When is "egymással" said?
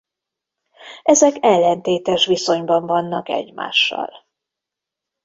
3.29-4.25